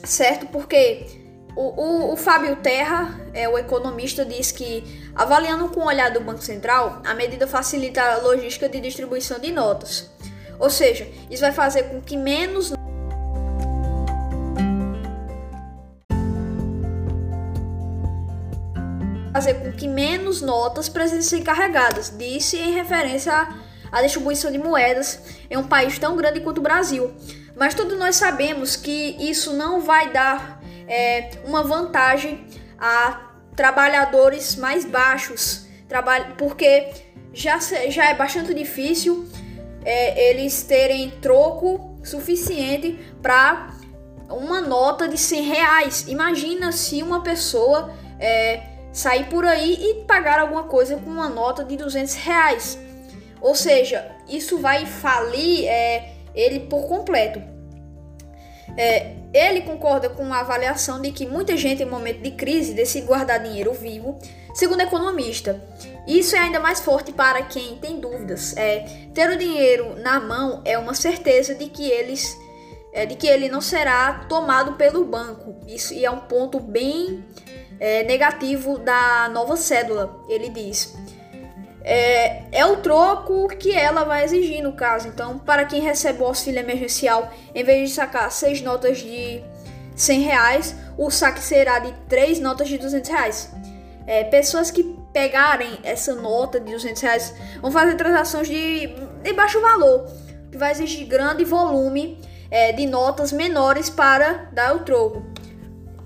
certo? 0.05 0.47
Porque 0.47 1.07
o, 1.57 1.62
o, 1.62 2.12
o, 2.12 2.16
Fábio 2.16 2.57
Terra, 2.57 3.21
é, 3.35 3.49
o 3.49 3.59
economista, 3.59 4.25
diz 4.25 4.52
que, 4.52 4.85
avaliando 5.14 5.69
com 5.69 5.80
o 5.80 5.87
olhar 5.87 6.11
do 6.11 6.21
Banco 6.21 6.42
Central, 6.42 7.02
a 7.04 7.12
medida 7.14 7.47
facilita 7.47 8.00
a 8.02 8.16
logística 8.19 8.69
de 8.69 8.80
distribuição 8.80 9.38
de 9.38 9.50
notas. 9.50 10.11
Ou 10.59 10.71
seja, 10.71 11.09
isso 11.30 11.40
vai 11.40 11.52
fazer 11.52 11.85
com 11.85 12.00
que 12.00 12.16
menos. 12.16 12.73
fazer 19.33 19.54
com 19.54 19.73
que 19.73 19.88
menos 19.88 20.42
notas 20.42 20.88
precisem 20.88 21.23
ser 21.23 21.42
carregadas, 21.42 22.12
disse 22.19 22.59
em 22.59 22.73
referência 22.73 23.49
à 23.90 24.02
distribuição 24.02 24.52
de 24.52 24.59
moedas 24.59 25.21
em 25.49 25.57
um 25.57 25.66
país 25.66 25.99
tão 25.99 26.16
grande 26.16 26.40
quanto 26.40 26.59
o 26.59 26.62
Brasil. 26.62 27.11
Mas 27.57 27.73
todos 27.73 27.99
nós 27.99 28.16
sabemos 28.16 28.76
que 28.76 29.16
isso 29.19 29.54
não 29.54 29.80
vai 29.80 30.12
dar 30.12 30.60
é, 30.91 31.31
uma 31.45 31.63
vantagem 31.63 32.45
a 32.77 33.31
trabalhadores 33.55 34.57
mais 34.57 34.85
baixos, 34.85 35.67
porque 36.37 36.91
já, 37.33 37.59
já 37.89 38.11
é 38.11 38.15
bastante 38.15 38.53
difícil 38.53 39.29
é, 39.85 40.31
eles 40.31 40.63
terem 40.65 41.11
troco 41.23 41.99
suficiente 42.03 42.99
para 43.23 43.71
uma 44.29 44.61
nota 44.61 45.09
de 45.09 45.17
100 45.17 45.43
reais. 45.43 46.09
Imagina 46.09 46.73
se 46.73 47.03
uma 47.03 47.23
pessoa 47.23 47.95
é, 48.19 48.63
sair 48.93 49.27
por 49.27 49.45
aí 49.45 49.79
e 49.81 50.05
pagar 50.05 50.41
alguma 50.41 50.65
coisa 50.65 50.97
com 50.97 51.11
uma 51.11 51.29
nota 51.29 51.65
de 51.65 51.77
200 51.77 52.15
reais. 52.15 52.79
Ou 53.41 53.55
seja, 53.55 54.11
isso 54.29 54.59
vai 54.59 54.87
falir 54.87 55.67
é, 55.67 56.15
ele 56.35 56.61
por 56.61 56.87
completo. 56.87 57.43
É, 58.77 59.20
ele 59.33 59.63
concorda 59.63 60.09
com 60.09 60.33
a 60.33 60.41
avaliação 60.41 61.01
de 61.01 61.13
que 61.13 61.27
muita 61.27 61.57
gente 61.57 61.83
em 61.83 61.87
momento 61.87 62.21
de 62.21 62.33
crise 62.33 62.75
decide 62.75 63.07
guardar 63.07 63.43
dinheiro 63.43 63.73
vivo, 63.73 64.19
segundo 64.55 64.81
economista. 64.81 65.61
Isso 66.07 66.35
é 66.35 66.41
ainda 66.41 66.59
mais 66.59 66.81
forte 66.81 67.13
para 67.13 67.43
quem 67.43 67.77
tem 67.77 68.01
dúvidas. 68.01 68.57
É, 68.57 68.81
ter 69.15 69.31
o 69.31 69.37
dinheiro 69.37 69.95
na 70.01 70.19
mão 70.19 70.63
é 70.65 70.77
uma 70.77 70.95
certeza 70.95 71.55
de 71.55 71.67
que 71.67 71.89
eles 71.89 72.37
é, 72.93 73.07
de 73.07 73.15
que 73.15 73.27
ele 73.27 73.49
não 73.49 73.61
será 73.61 74.25
tomado 74.29 74.73
pelo 74.73 75.05
banco. 75.05 75.55
Isso 75.67 75.95
e 75.95 76.05
é 76.05 76.11
um 76.11 76.21
ponto 76.21 76.59
bem 76.59 77.25
é, 77.79 78.03
negativo 78.03 78.79
da 78.79 79.29
nova 79.29 79.57
cédula. 79.57 80.21
Ele 80.29 80.49
diz. 80.49 80.97
É, 81.93 82.45
é, 82.53 82.65
o 82.65 82.77
troco 82.77 83.49
que 83.49 83.73
ela 83.73 84.05
vai 84.05 84.23
exigir 84.23 84.63
no 84.63 84.75
caso. 84.75 85.09
Então, 85.09 85.41
para 85.41 85.65
quem 85.65 85.81
recebe 85.81 86.23
o 86.23 86.27
auxílio 86.27 86.61
emergencial, 86.61 87.33
em 87.53 87.65
vez 87.65 87.89
de 87.89 87.95
sacar 87.97 88.31
seis 88.31 88.63
notas 88.63 88.99
de 88.99 89.43
100 89.97 90.21
reais, 90.21 90.77
o 90.97 91.11
saque 91.11 91.41
será 91.41 91.81
de 91.81 91.93
três 92.09 92.39
notas 92.39 92.69
de 92.69 92.79
200 92.79 93.11
reais. 93.11 93.53
É, 94.07 94.23
pessoas 94.23 94.71
que 94.71 94.85
pegarem 95.13 95.81
essa 95.83 96.15
nota 96.15 96.61
de 96.61 96.71
200 96.71 97.03
reais 97.03 97.35
vão 97.61 97.73
fazer 97.73 97.97
transações 97.97 98.47
de, 98.47 98.87
de 99.25 99.33
baixo 99.33 99.61
valor, 99.61 100.07
que 100.49 100.57
vai 100.57 100.71
exigir 100.71 101.09
grande 101.09 101.45
volume 101.45 102.21
é, 102.53 102.71
de 102.71 102.87
notas 102.87 103.33
menores 103.33 103.91
para 103.91 104.49
dar 104.53 104.77
o 104.77 104.85
troco. 104.85 105.25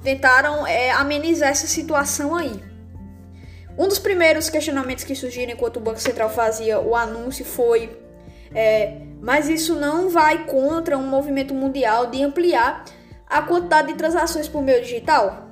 Tentaram 0.02 0.66
é, 0.66 0.92
amenizar 0.92 1.50
essa 1.50 1.66
situação 1.66 2.34
aí. 2.34 2.73
Um 3.76 3.88
dos 3.88 3.98
primeiros 3.98 4.48
questionamentos 4.48 5.04
que 5.04 5.14
surgiram 5.14 5.52
enquanto 5.52 5.78
o 5.78 5.80
Banco 5.80 6.00
Central 6.00 6.30
fazia 6.30 6.80
o 6.80 6.94
anúncio 6.94 7.44
foi: 7.44 7.90
é, 8.54 8.98
mas 9.20 9.48
isso 9.48 9.74
não 9.74 10.08
vai 10.08 10.46
contra 10.46 10.96
um 10.96 11.06
movimento 11.06 11.52
mundial 11.52 12.06
de 12.06 12.22
ampliar 12.22 12.84
a 13.26 13.42
quantidade 13.42 13.88
de 13.88 13.94
transações 13.94 14.46
por 14.46 14.62
meio 14.62 14.80
digital? 14.80 15.48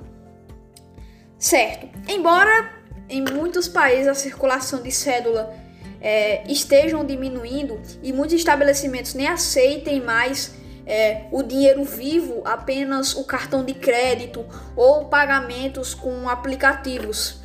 Certo. 1.38 1.88
Embora 2.08 2.72
em 3.08 3.20
muitos 3.20 3.66
países 3.66 4.06
a 4.06 4.14
circulação 4.14 4.80
de 4.82 4.92
cédula 4.92 5.52
é, 6.00 6.44
estejam 6.50 7.04
diminuindo 7.04 7.80
e 8.02 8.12
muitos 8.12 8.36
estabelecimentos 8.36 9.14
nem 9.14 9.26
aceitem 9.26 10.00
mais 10.00 10.54
é, 10.86 11.24
o 11.30 11.42
dinheiro 11.42 11.84
vivo, 11.84 12.42
apenas 12.44 13.14
o 13.14 13.24
cartão 13.24 13.64
de 13.64 13.74
crédito 13.74 14.44
ou 14.76 15.06
pagamentos 15.06 15.94
com 15.94 16.28
aplicativos. 16.28 17.41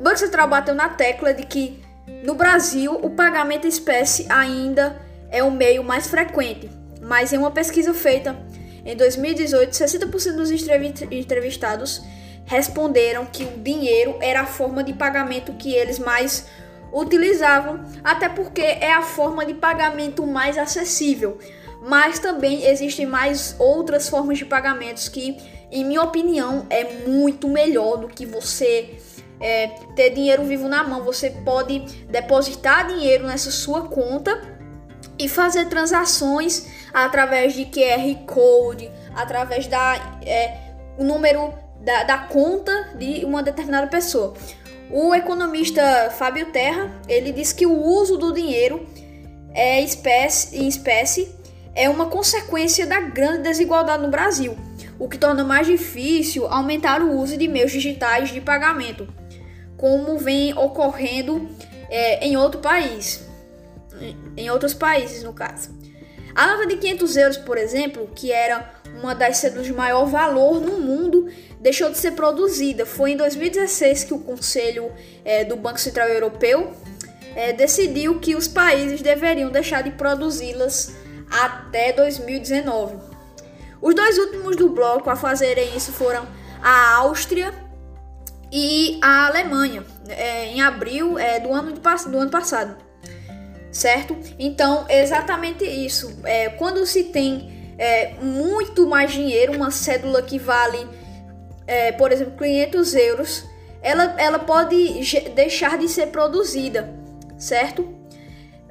O 0.00 0.02
Banco 0.02 0.16
Central 0.16 0.48
bateu 0.48 0.74
na 0.74 0.88
tecla 0.88 1.34
de 1.34 1.42
que 1.42 1.78
no 2.24 2.34
Brasil 2.34 2.94
o 3.02 3.10
pagamento 3.10 3.66
em 3.66 3.68
espécie 3.68 4.24
ainda 4.30 4.98
é 5.30 5.44
o 5.44 5.50
meio 5.50 5.84
mais 5.84 6.06
frequente, 6.06 6.70
mas 7.02 7.34
em 7.34 7.36
uma 7.36 7.50
pesquisa 7.50 7.92
feita 7.92 8.34
em 8.82 8.96
2018, 8.96 9.72
60% 9.72 10.36
dos 10.36 10.50
entrevistados 11.10 12.02
responderam 12.46 13.26
que 13.26 13.44
o 13.44 13.58
dinheiro 13.58 14.16
era 14.22 14.40
a 14.40 14.46
forma 14.46 14.82
de 14.82 14.94
pagamento 14.94 15.52
que 15.52 15.74
eles 15.74 15.98
mais 15.98 16.46
utilizavam, 16.94 17.84
até 18.02 18.26
porque 18.26 18.62
é 18.62 18.94
a 18.94 19.02
forma 19.02 19.44
de 19.44 19.52
pagamento 19.52 20.26
mais 20.26 20.56
acessível. 20.56 21.38
Mas 21.82 22.18
também 22.18 22.64
existem 22.66 23.04
mais 23.04 23.54
outras 23.58 24.08
formas 24.08 24.38
de 24.38 24.46
pagamentos 24.46 25.10
que, 25.10 25.36
em 25.70 25.84
minha 25.84 26.02
opinião, 26.02 26.66
é 26.70 26.84
muito 27.06 27.46
melhor 27.48 27.98
do 27.98 28.08
que 28.08 28.24
você 28.24 28.98
é, 29.40 29.68
ter 29.96 30.10
dinheiro 30.10 30.44
vivo 30.44 30.68
na 30.68 30.84
mão. 30.84 31.02
Você 31.04 31.30
pode 31.30 31.80
depositar 32.06 32.86
dinheiro 32.86 33.26
nessa 33.26 33.50
sua 33.50 33.88
conta 33.88 34.40
e 35.18 35.28
fazer 35.28 35.66
transações 35.66 36.66
através 36.92 37.54
de 37.54 37.64
QR 37.64 38.14
Code, 38.26 38.90
através 39.14 39.66
da 39.66 40.18
é, 40.24 40.70
o 40.98 41.04
número 41.04 41.52
da, 41.80 42.04
da 42.04 42.18
conta 42.18 42.90
de 42.96 43.24
uma 43.24 43.42
determinada 43.42 43.86
pessoa. 43.86 44.34
O 44.90 45.14
economista 45.14 46.10
Fábio 46.10 46.46
Terra 46.46 46.90
ele 47.08 47.32
diz 47.32 47.52
que 47.52 47.64
o 47.64 47.72
uso 47.72 48.16
do 48.16 48.32
dinheiro 48.32 48.86
é 49.54 49.80
espécie, 49.80 50.58
em 50.58 50.68
espécie 50.68 51.34
é 51.74 51.88
uma 51.88 52.06
consequência 52.06 52.86
da 52.86 53.00
grande 53.00 53.44
desigualdade 53.44 54.02
no 54.02 54.10
Brasil, 54.10 54.56
o 54.98 55.08
que 55.08 55.16
torna 55.16 55.44
mais 55.44 55.66
difícil 55.66 56.46
aumentar 56.46 57.02
o 57.02 57.16
uso 57.16 57.36
de 57.36 57.46
meios 57.46 57.70
digitais 57.70 58.30
de 58.30 58.40
pagamento, 58.40 59.06
como 59.80 60.18
vem 60.18 60.52
ocorrendo 60.58 61.48
é, 61.88 62.26
em 62.26 62.36
outro 62.36 62.60
país, 62.60 63.26
em 64.36 64.50
outros 64.50 64.74
países 64.74 65.22
no 65.22 65.32
caso. 65.32 65.70
A 66.34 66.48
nota 66.48 66.66
de 66.66 66.76
500 66.76 67.16
euros, 67.16 67.36
por 67.38 67.56
exemplo, 67.56 68.10
que 68.14 68.30
era 68.30 68.70
uma 69.00 69.14
das 69.14 69.38
cédulas 69.38 69.64
de 69.64 69.72
maior 69.72 70.04
valor 70.04 70.60
no 70.60 70.78
mundo, 70.78 71.28
deixou 71.58 71.88
de 71.90 71.96
ser 71.96 72.10
produzida. 72.10 72.84
Foi 72.84 73.12
em 73.12 73.16
2016 73.16 74.04
que 74.04 74.12
o 74.12 74.18
Conselho 74.18 74.92
é, 75.24 75.44
do 75.44 75.56
Banco 75.56 75.80
Central 75.80 76.08
Europeu 76.08 76.72
é, 77.34 77.54
decidiu 77.54 78.20
que 78.20 78.36
os 78.36 78.46
países 78.46 79.00
deveriam 79.00 79.50
deixar 79.50 79.82
de 79.82 79.92
produzi-las 79.92 80.94
até 81.30 81.90
2019. 81.94 82.96
Os 83.80 83.94
dois 83.94 84.18
últimos 84.18 84.56
do 84.56 84.68
bloco 84.68 85.08
a 85.08 85.16
fazerem 85.16 85.74
isso 85.74 85.90
foram 85.90 86.28
a 86.62 86.96
Áustria 86.96 87.69
e 88.52 88.98
a 89.00 89.26
Alemanha, 89.26 89.84
é, 90.08 90.46
em 90.46 90.60
abril 90.60 91.18
é, 91.18 91.38
do, 91.38 91.52
ano 91.52 91.72
de, 91.72 91.80
do 91.80 92.18
ano 92.18 92.30
passado. 92.30 92.76
Certo? 93.70 94.18
Então, 94.38 94.84
exatamente 94.88 95.64
isso. 95.64 96.18
É, 96.24 96.48
quando 96.50 96.84
se 96.84 97.04
tem 97.04 97.74
é, 97.78 98.14
muito 98.20 98.86
mais 98.86 99.12
dinheiro, 99.12 99.52
uma 99.52 99.70
cédula 99.70 100.22
que 100.22 100.38
vale, 100.38 100.86
é, 101.66 101.92
por 101.92 102.10
exemplo, 102.10 102.36
500 102.36 102.94
euros, 102.94 103.44
ela, 103.80 104.14
ela 104.18 104.38
pode 104.38 105.00
deixar 105.34 105.78
de 105.78 105.88
ser 105.88 106.08
produzida, 106.08 106.92
certo? 107.38 108.00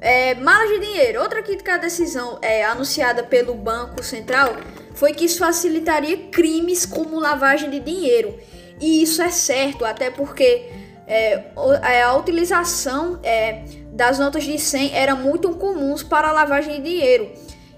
É, 0.00 0.34
malas 0.34 0.68
de 0.68 0.78
dinheiro. 0.80 1.20
Outra 1.20 1.42
crítica 1.42 1.74
à 1.74 1.76
decisão 1.78 2.38
é, 2.40 2.64
anunciada 2.64 3.22
pelo 3.22 3.54
Banco 3.54 4.02
Central 4.02 4.56
foi 4.94 5.12
que 5.12 5.24
isso 5.24 5.38
facilitaria 5.38 6.28
crimes 6.28 6.86
como 6.86 7.18
lavagem 7.18 7.68
de 7.68 7.80
dinheiro. 7.80 8.38
E 8.80 9.02
isso 9.02 9.20
é 9.20 9.30
certo, 9.30 9.84
até 9.84 10.10
porque 10.10 10.70
é, 11.06 11.44
é 11.82 12.02
a 12.02 12.14
utilização 12.16 13.18
é, 13.22 13.64
das 13.92 14.18
notas 14.18 14.44
de 14.44 14.58
100 14.58 14.94
era 14.94 15.14
muito 15.14 15.50
comuns 15.50 16.02
para 16.02 16.32
lavagem 16.32 16.82
de 16.82 16.90
dinheiro. 16.90 17.30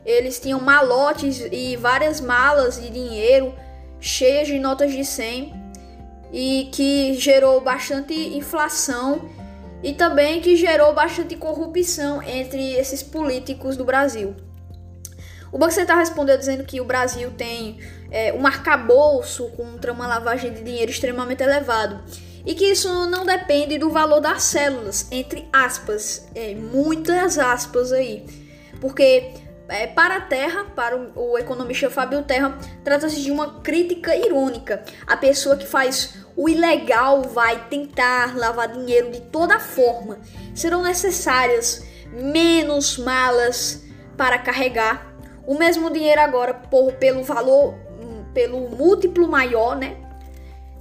Eles 0.04 0.38
tinham 0.38 0.61
malotes 0.61 1.40
e 1.50 1.76
várias 1.76 2.21
malas 2.21 2.80
de 2.80 2.90
dinheiro 2.90 3.54
cheias 4.00 4.49
de 4.49 4.59
notas 4.59 4.92
de 4.92 5.04
100 5.04 5.54
e 6.32 6.68
que 6.73 7.14
gerou 7.14 7.61
bastante 7.61 8.12
inflação 8.14 9.30
e 9.82 9.92
também 9.92 10.40
que 10.40 10.56
gerou 10.56 10.92
bastante 10.92 11.37
corrupção 11.37 12.21
entre 12.23 12.75
esses 12.75 13.02
políticos 13.02 13.76
do 13.76 13.85
Brasil. 13.85 14.35
O 15.52 15.59
Banco 15.59 15.73
Central 15.73 15.99
respondeu 15.99 16.37
dizendo 16.38 16.64
que 16.64 16.80
o 16.80 16.85
Brasil 16.85 17.30
tem 17.37 17.78
é, 18.11 18.32
um 18.32 18.47
arcabouço 18.47 19.50
contra 19.50 19.92
uma 19.92 20.06
lavagem 20.06 20.50
de 20.52 20.62
dinheiro 20.62 20.90
extremamente 20.90 21.42
elevado 21.42 22.02
e 22.44 22.54
que 22.54 22.64
isso 22.64 22.88
não 23.06 23.26
depende 23.26 23.78
do 23.78 23.90
valor 23.90 24.21
das 24.21 24.42
células, 24.44 25.06
entre 25.12 25.47
aspas, 25.52 26.26
é, 26.35 26.54
muitas 26.54 27.38
aspas 27.38 27.92
aí, 27.92 28.26
porque 28.80 29.35
é, 29.68 29.87
para 29.87 30.16
a 30.16 30.21
Terra, 30.21 30.64
para 30.75 30.97
o, 30.97 31.32
o 31.32 31.38
economista 31.38 31.88
Fábio 31.88 32.23
Terra, 32.23 32.59
trata-se 32.82 33.23
de 33.23 33.30
uma 33.30 33.61
crítica 33.61 34.16
irônica. 34.16 34.82
A 35.06 35.16
pessoa 35.16 35.56
que 35.56 35.66
faz 35.66 36.14
o 36.37 36.49
ilegal 36.49 37.23
vai 37.23 37.68
tentar 37.68 38.37
lavar 38.37 38.68
dinheiro 38.68 39.11
de 39.11 39.21
toda 39.21 39.61
forma. 39.61 40.18
Serão 40.54 40.82
necessárias 40.82 41.85
menos 42.12 42.99
malas 42.99 43.85
para 44.16 44.38
carregar. 44.38 45.12
O 45.46 45.58
mesmo 45.58 45.90
dinheiro 45.90 46.20
agora 46.20 46.54
por, 46.54 46.92
pelo 46.94 47.22
valor, 47.22 47.75
pelo 48.32 48.68
múltiplo 48.70 49.28
maior, 49.28 49.76
né? 49.76 49.96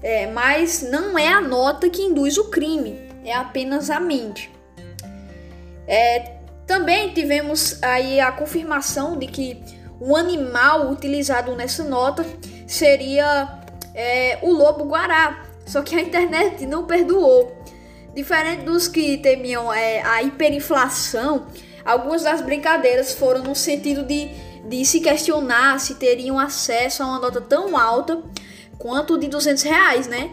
é, 0.01 0.27
mas 0.27 0.81
não 0.81 1.17
é 1.17 1.27
a 1.27 1.41
nota 1.41 1.89
que 1.89 2.01
induz 2.01 2.37
o 2.37 2.45
crime, 2.45 2.99
é 3.23 3.33
apenas 3.33 3.89
a 3.89 3.99
mente. 3.99 4.51
É, 5.87 6.37
também 6.65 7.13
tivemos 7.13 7.81
aí 7.83 8.19
a 8.19 8.31
confirmação 8.31 9.17
de 9.17 9.27
que 9.27 9.61
o 9.99 10.15
animal 10.15 10.89
utilizado 10.89 11.55
nessa 11.55 11.83
nota 11.83 12.25
seria 12.65 13.61
é, 13.93 14.39
o 14.41 14.51
lobo 14.51 14.85
guará, 14.85 15.43
só 15.65 15.81
que 15.81 15.95
a 15.95 16.01
internet 16.01 16.65
não 16.65 16.85
perdoou. 16.85 17.55
Diferente 18.15 18.63
dos 18.63 18.87
que 18.87 19.17
temiam 19.17 19.71
é, 19.71 20.01
a 20.01 20.21
hiperinflação, 20.23 21.45
algumas 21.85 22.23
das 22.23 22.41
brincadeiras 22.41 23.13
foram 23.13 23.43
no 23.43 23.55
sentido 23.55 24.03
de, 24.03 24.29
de 24.67 24.85
se 24.85 24.99
questionar 24.99 25.79
se 25.79 25.95
teriam 25.95 26.37
acesso 26.37 27.03
a 27.03 27.05
uma 27.05 27.19
nota 27.19 27.41
tão 27.41 27.77
alta 27.77 28.21
quanto 28.77 29.17
de 29.17 29.27
200 29.27 29.63
reais, 29.63 30.07
né? 30.07 30.31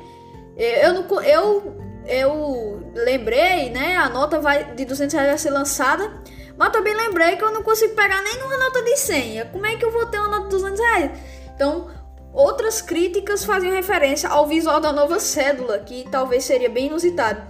Eu, 0.56 0.92
não, 0.92 1.23
eu, 1.23 1.76
eu 2.06 2.92
lembrei, 2.94 3.70
né? 3.70 3.97
A 3.97 4.08
nota 4.08 4.40
vai, 4.40 4.75
de 4.75 4.85
200 4.85 5.12
reais 5.12 5.28
vai 5.28 5.38
ser 5.38 5.50
lançada, 5.50 6.11
mas 6.56 6.73
também 6.73 6.94
lembrei 6.94 7.37
que 7.37 7.44
eu 7.44 7.52
não 7.52 7.62
consigo 7.62 7.94
pegar 7.94 8.23
nenhuma 8.23 8.56
nota 8.56 8.82
de 8.82 8.97
100. 8.97 9.47
Como 9.52 9.66
é 9.66 9.76
que 9.76 9.85
eu 9.85 9.92
vou 9.92 10.06
ter 10.06 10.18
uma 10.18 10.28
nota 10.28 10.44
de 10.44 10.50
200 10.50 10.80
reais? 10.80 11.11
Então, 11.54 11.90
outras 12.32 12.80
críticas 12.80 13.44
faziam 13.44 13.73
referência 13.73 14.28
ao 14.28 14.47
visual 14.47 14.80
da 14.80 14.92
nova 14.92 15.20
cédula, 15.20 15.78
que 15.78 16.08
talvez 16.11 16.44
seria 16.44 16.68
bem 16.68 16.87
inusitado. 16.87 17.42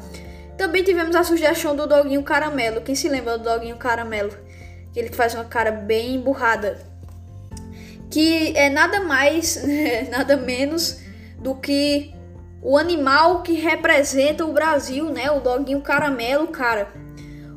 Também 0.56 0.82
tivemos 0.82 1.14
a 1.14 1.22
sugestão 1.22 1.76
do 1.76 1.86
Doguinho 1.86 2.22
Caramelo. 2.24 2.80
Quem 2.80 2.94
se 2.94 3.08
lembra 3.08 3.38
do 3.38 3.44
Doguinho 3.44 3.76
Caramelo? 3.76 4.36
Ele 4.98 5.10
faz 5.10 5.34
uma 5.34 5.44
cara 5.44 5.70
bem 5.70 6.16
emburrada. 6.16 6.78
Que 8.10 8.56
é 8.56 8.68
nada 8.68 9.00
mais, 9.00 9.62
nada 10.10 10.36
menos 10.36 10.98
do 11.38 11.54
que 11.54 12.14
o 12.62 12.76
animal 12.76 13.42
que 13.42 13.52
representa 13.52 14.44
o 14.44 14.52
Brasil, 14.52 15.10
né? 15.10 15.30
O 15.30 15.40
Doguinho 15.40 15.80
Caramelo, 15.80 16.48
cara. 16.48 16.88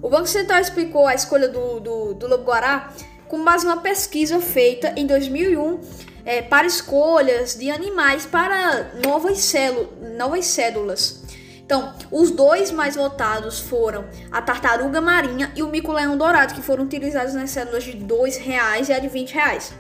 O 0.02 0.10
Banco 0.10 0.28
Central 0.28 0.60
explicou 0.60 1.08
a 1.08 1.14
escolha 1.14 1.48
do, 1.48 1.80
do, 1.80 2.14
do 2.14 2.28
Lobo 2.28 2.44
Guará 2.44 2.92
com 3.28 3.44
base 3.44 3.66
em 3.66 3.70
uma 3.70 3.82
pesquisa 3.82 4.40
feita 4.42 4.94
em 4.98 5.06
2001 5.06 5.80
é, 6.26 6.42
para 6.42 6.68
escolhas 6.68 7.56
de 7.56 7.70
animais 7.72 8.26
para 8.26 8.92
novas, 9.06 9.40
células, 9.40 9.90
novas 10.18 10.46
cédulas. 10.46 11.21
Então, 11.66 11.94
os 12.12 12.32
dois 12.32 12.72
mais 12.72 12.96
votados 12.96 13.60
foram 13.60 14.06
a 14.32 14.42
tartaruga 14.42 15.00
marinha 15.00 15.52
e 15.56 15.64
o 15.64 15.70
mico-leão 15.70 16.18
dourado, 16.18 16.54
que 16.54 16.62
foram 16.62 16.84
utilizados 16.84 17.34
nas 17.34 17.50
células 17.50 17.84
de 17.84 17.92
R$ 17.92 18.40
reais 18.40 18.90
e 18.90 18.94
a 18.94 19.00
de 19.00 19.08
R$ 19.08 19.26
reais. 19.32 19.74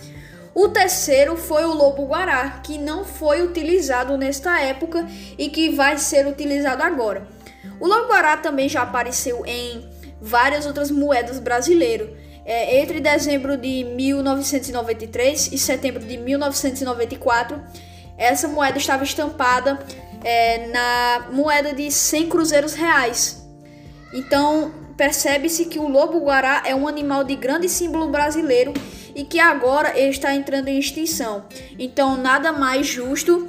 O 0.53 0.67
terceiro 0.67 1.37
foi 1.37 1.63
o 1.63 1.73
lobo-guará, 1.73 2.61
que 2.63 2.77
não 2.77 3.05
foi 3.05 3.41
utilizado 3.41 4.17
nesta 4.17 4.59
época 4.59 5.07
e 5.37 5.49
que 5.49 5.69
vai 5.69 5.97
ser 5.97 6.27
utilizado 6.27 6.83
agora. 6.83 7.27
O 7.79 7.87
lobo-guará 7.87 8.37
também 8.37 8.67
já 8.67 8.81
apareceu 8.81 9.45
em 9.45 9.89
várias 10.21 10.65
outras 10.65 10.91
moedas 10.91 11.39
brasileiras. 11.39 12.09
É, 12.43 12.81
entre 12.81 12.99
dezembro 12.99 13.55
de 13.55 13.83
1993 13.83 15.51
e 15.51 15.57
setembro 15.57 16.03
de 16.03 16.17
1994, 16.17 17.61
essa 18.17 18.47
moeda 18.47 18.77
estava 18.77 19.03
estampada 19.03 19.79
é, 20.23 20.67
na 20.67 21.27
moeda 21.31 21.73
de 21.73 21.91
100 21.91 22.29
cruzeiros 22.29 22.73
reais. 22.73 23.45
Então 24.13 24.71
percebe-se 24.97 25.65
que 25.65 25.79
o 25.79 25.87
lobo-guará 25.87 26.63
é 26.65 26.75
um 26.75 26.87
animal 26.87 27.23
de 27.23 27.35
grande 27.35 27.67
símbolo 27.67 28.09
brasileiro 28.09 28.73
e 29.15 29.23
que 29.23 29.39
agora 29.39 29.97
está 29.99 30.33
entrando 30.35 30.67
em 30.67 30.77
extinção. 30.77 31.45
Então 31.77 32.17
nada 32.17 32.51
mais 32.51 32.85
justo 32.85 33.47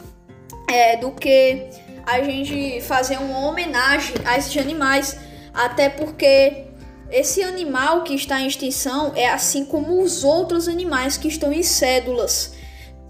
é, 0.68 0.96
do 0.96 1.10
que 1.12 1.68
a 2.06 2.22
gente 2.22 2.80
fazer 2.82 3.18
uma 3.18 3.46
homenagem 3.46 4.14
a 4.24 4.36
esses 4.36 4.56
animais, 4.56 5.16
até 5.52 5.88
porque 5.88 6.66
esse 7.10 7.42
animal 7.42 8.02
que 8.02 8.14
está 8.14 8.40
em 8.40 8.46
extinção 8.46 9.12
é 9.14 9.28
assim 9.28 9.64
como 9.64 10.02
os 10.02 10.24
outros 10.24 10.66
animais 10.66 11.16
que 11.16 11.28
estão 11.28 11.52
em 11.52 11.62
cédulas. 11.62 12.54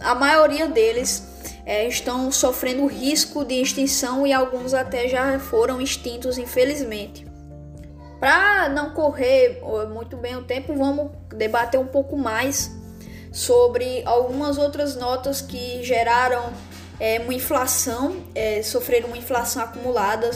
A 0.01 0.15
maioria 0.15 0.67
deles 0.67 1.23
é, 1.65 1.87
estão 1.87 2.31
sofrendo 2.33 2.87
risco 2.87 3.45
de 3.45 3.55
extinção 3.55 4.27
e 4.27 4.33
alguns 4.33 4.75
até 4.75 5.09
já 5.09 5.39
foram 5.39 5.81
extintos, 5.81 6.39
infelizmente. 6.39 7.27
Para 8.19 8.69
não 8.69 8.91
correr 8.91 9.61
muito 9.93 10.17
bem 10.17 10.37
o 10.37 10.45
tempo, 10.45 10.75
vamos 10.75 11.11
debater 11.35 11.81
um 11.81 11.87
pouco 11.87 12.17
mais 12.17 12.71
sobre 13.33 14.03
algumas 14.05 14.59
outras 14.59 14.95
notas 14.95 15.41
que 15.41 15.83
geraram 15.83 16.53
é, 17.01 17.19
uma 17.19 17.35
inflação, 17.35 18.17
é, 18.35 18.63
sofreram 18.63 19.09
uma 19.09 19.17
inflação 19.17 19.63
acumulada 19.63 20.31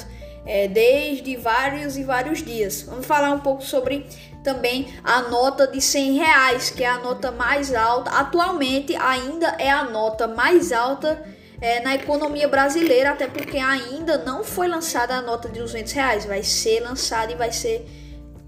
é, 0.45 0.67
desde 0.67 1.37
vários 1.37 1.97
e 1.97 2.03
vários 2.03 2.43
dias. 2.43 2.83
Vamos 2.83 3.07
falar 3.07 3.31
um 3.33 3.41
pouco 3.41 3.63
sobre 3.63 4.07
também 4.47 4.95
a 5.03 5.23
nota 5.23 5.67
de 5.67 5.81
100 5.81 6.19
reais, 6.19 6.71
que 6.71 6.85
é 6.85 6.87
a 6.87 6.99
nota 6.99 7.33
mais 7.33 7.75
alta. 7.75 8.13
Atualmente 8.13 8.95
ainda 8.95 9.57
é 9.59 9.69
a 9.69 9.83
nota 9.83 10.29
mais 10.29 10.71
alta 10.71 11.21
é, 11.61 11.81
na 11.81 11.97
economia 11.97 12.47
brasileira, 12.47 13.11
até 13.11 13.27
porque 13.27 13.59
ainda 13.59 14.19
não 14.19 14.45
foi 14.45 14.69
lançada 14.69 15.17
a 15.17 15.21
nota 15.21 15.49
de 15.49 15.59
200 15.59 15.93
reais. 15.93 16.25
Vai 16.27 16.45
ser 16.45 16.79
lançada 16.79 17.33
e 17.33 17.35
vai 17.35 17.51
ser 17.51 17.85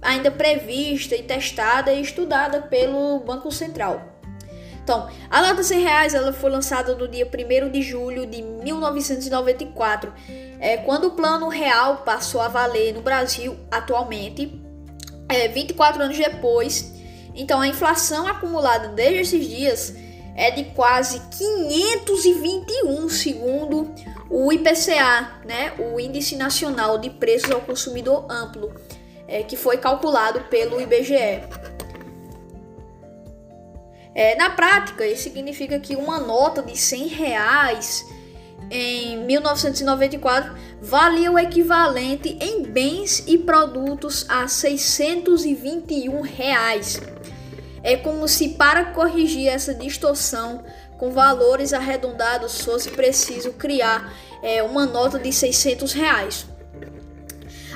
ainda 0.00 0.30
prevista 0.30 1.16
e 1.16 1.22
testada 1.24 1.92
e 1.92 2.00
estudada 2.00 2.62
pelo 2.62 3.18
Banco 3.18 3.50
Central. 3.50 4.00
Então, 4.84 5.11
a 5.28 5.42
nota 5.42 5.64
100 5.64 5.82
reais 5.82 6.14
ela 6.14 6.32
foi 6.32 6.48
lançada 6.48 6.94
no 6.94 7.08
dia 7.08 7.26
1 7.26 7.70
de 7.70 7.82
julho 7.82 8.24
de 8.24 8.40
1994, 8.40 10.14
é, 10.61 10.76
quando 10.78 11.08
o 11.08 11.11
plano 11.11 11.48
real 11.48 11.98
passou 11.98 12.40
a 12.40 12.48
valer 12.48 12.94
no 12.94 13.02
Brasil 13.02 13.56
atualmente 13.70 14.58
é, 15.28 15.48
24 15.48 16.02
anos 16.02 16.16
depois. 16.16 16.92
Então 17.34 17.60
a 17.60 17.68
inflação 17.68 18.26
acumulada 18.26 18.88
desde 18.88 19.20
esses 19.20 19.48
dias 19.48 19.94
é 20.34 20.50
de 20.50 20.64
quase 20.66 21.20
521, 21.36 23.08
segundo 23.08 23.92
o 24.30 24.52
IPCA, 24.52 25.40
né, 25.44 25.72
o 25.78 25.98
Índice 25.98 26.36
Nacional 26.36 26.98
de 26.98 27.10
Preços 27.10 27.50
ao 27.50 27.60
Consumidor 27.60 28.26
Amplo, 28.30 28.72
é, 29.26 29.42
que 29.42 29.56
foi 29.56 29.78
calculado 29.78 30.42
pelo 30.42 30.80
IBGE. 30.80 31.42
É, 34.14 34.34
na 34.36 34.50
prática, 34.50 35.06
isso 35.06 35.24
significa 35.24 35.78
que 35.78 35.96
uma 35.96 36.18
nota 36.18 36.62
de 36.62 36.76
100 36.76 37.06
reais 37.08 38.04
em 38.70 39.24
1994 39.24 40.54
valia 40.81 41.33
o 41.33 41.38
equivalente 41.38 42.37
em 42.40 42.62
bens 42.62 43.24
e 43.26 43.38
produtos 43.38 44.26
a 44.28 44.46
621 44.46 46.20
reais. 46.20 47.00
É 47.83 47.96
como 47.96 48.28
se 48.28 48.50
para 48.50 48.87
corrigir 48.87 49.48
essa 49.48 49.74
distorção 49.74 50.64
com 50.98 51.11
valores 51.11 51.72
arredondados 51.72 52.61
fosse 52.61 52.90
preciso 52.90 53.52
criar 53.52 54.12
é, 54.42 54.62
uma 54.62 54.85
nota 54.85 55.18
de 55.18 55.33
600 55.33 55.92
reais. 55.92 56.46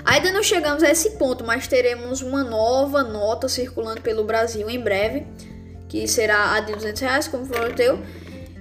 Ainda 0.05 0.33
não 0.33 0.42
chegamos 0.42 0.83
a 0.83 0.90
esse 0.90 1.11
ponto, 1.11 1.44
mas 1.44 1.68
teremos 1.68 2.22
uma 2.22 2.42
nova 2.42 3.05
nota 3.05 3.48
circulando 3.48 4.00
pelo 4.00 4.24
Brasil 4.24 4.68
em 4.68 4.81
breve, 4.81 5.26
que 5.88 6.09
será 6.09 6.55
a 6.55 6.61
de 6.61 6.72
200 6.72 7.00
reais, 7.02 7.28
como 7.28 7.46
foi 7.46 7.70
o 7.70 7.74
teu 7.74 8.02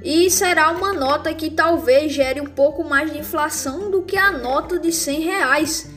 e 0.04 0.30
será 0.30 0.72
uma 0.72 0.94
nota 0.94 1.34
que 1.34 1.50
talvez 1.50 2.12
gere 2.12 2.42
um 2.42 2.48
pouco 2.48 2.84
mais 2.84 3.12
de 3.12 3.20
inflação 3.20 3.92
do 3.92 4.02
que 4.02 4.18
a 4.18 4.32
nota 4.32 4.80
de 4.80 4.92
100 4.92 5.22
reais. 5.22 5.90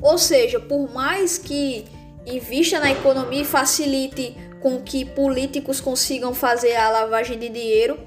Ou 0.00 0.16
seja, 0.16 0.58
por 0.58 0.90
mais 0.92 1.36
que 1.36 1.84
invista 2.26 2.80
na 2.80 2.90
economia 2.90 3.42
e 3.42 3.44
facilite 3.44 4.36
com 4.60 4.80
que 4.80 5.04
políticos 5.04 5.80
consigam 5.80 6.34
fazer 6.34 6.74
a 6.74 6.88
lavagem 6.88 7.38
de 7.38 7.50
dinheiro, 7.50 7.98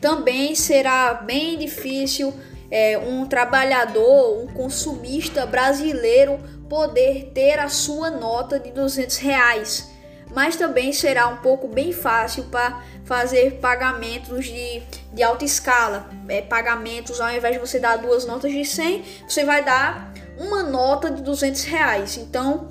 também 0.00 0.54
será 0.54 1.14
bem 1.14 1.56
difícil 1.56 2.32
é, 2.70 2.98
um 2.98 3.24
trabalhador, 3.26 4.42
um 4.42 4.46
consumista 4.48 5.46
brasileiro 5.46 6.38
poder 6.68 7.30
ter 7.32 7.58
a 7.58 7.68
sua 7.70 8.10
nota 8.10 8.58
de 8.58 8.70
200 8.70 9.16
reais 9.16 9.93
mas 10.34 10.56
também 10.56 10.92
será 10.92 11.28
um 11.28 11.36
pouco 11.36 11.68
bem 11.68 11.92
fácil 11.92 12.44
para 12.44 12.82
fazer 13.04 13.58
pagamentos 13.60 14.46
de, 14.46 14.82
de 15.12 15.22
alta 15.22 15.44
escala. 15.44 16.08
É, 16.28 16.42
pagamentos, 16.42 17.20
ao 17.20 17.30
invés 17.30 17.54
de 17.54 17.60
você 17.60 17.78
dar 17.78 17.96
duas 17.96 18.26
notas 18.26 18.50
de 18.50 18.64
100, 18.64 19.04
você 19.28 19.44
vai 19.44 19.64
dar 19.64 20.12
uma 20.36 20.62
nota 20.62 21.10
de 21.10 21.22
200 21.22 21.62
reais. 21.64 22.16
Então, 22.16 22.68